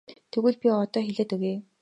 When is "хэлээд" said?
1.05-1.31